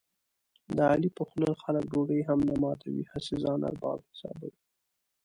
[0.75, 4.59] د علي په خوله خلک ډوډۍ هم نه ماتوي، هسې ځان ارباب حسابوي.